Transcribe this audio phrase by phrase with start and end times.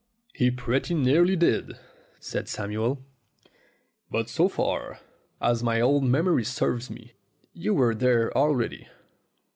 [0.33, 1.73] "He pretty nearly did,"
[2.19, 3.05] said Samuel.
[4.09, 4.99] "But so far
[5.39, 7.13] as my old memory serves me,
[7.53, 8.87] you were there already."